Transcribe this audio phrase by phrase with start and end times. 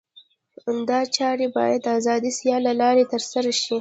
[0.89, 3.69] دا چارې باید د آزادې سیالۍ له لارې ترسره شي.